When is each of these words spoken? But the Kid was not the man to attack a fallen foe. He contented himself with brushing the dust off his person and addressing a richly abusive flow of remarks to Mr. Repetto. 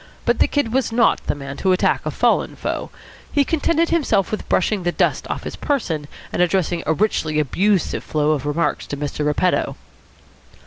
But 0.25 0.39
the 0.39 0.47
Kid 0.47 0.73
was 0.73 0.91
not 0.91 1.21
the 1.27 1.35
man 1.35 1.57
to 1.57 1.73
attack 1.73 2.03
a 2.07 2.09
fallen 2.09 2.55
foe. 2.55 2.89
He 3.31 3.43
contented 3.45 3.89
himself 3.89 4.31
with 4.31 4.49
brushing 4.49 4.81
the 4.81 4.91
dust 4.91 5.27
off 5.29 5.43
his 5.43 5.55
person 5.55 6.07
and 6.33 6.41
addressing 6.41 6.81
a 6.87 6.93
richly 6.95 7.37
abusive 7.39 8.03
flow 8.03 8.31
of 8.31 8.47
remarks 8.47 8.87
to 8.87 8.97
Mr. 8.97 9.23
Repetto. 9.23 9.75